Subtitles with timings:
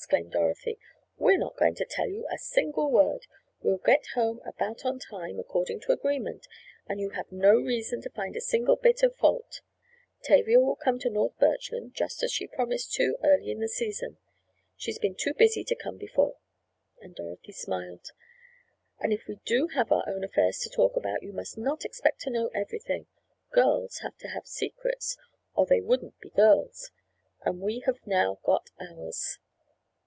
[0.00, 0.78] exclaimed Dorothy.
[1.18, 3.26] "We're not going to tell you a single word.
[3.62, 6.46] We'll get home about on time, according to agreement,
[6.86, 9.60] and you have no reason to find a single bit of fault.
[10.22, 14.18] Tavia will come to North Birchland just as she promised to early in the season.
[14.76, 16.36] She's been too busy to come before,"
[17.00, 18.12] and Dorothy smiled.
[19.00, 22.20] "And if we do have our own affairs to talk about you must not expect
[22.20, 23.08] to know everything.
[23.50, 25.16] Girls have to have secrets,
[25.54, 26.92] or they wouldn't be girls,
[27.42, 29.38] and we have now got ours."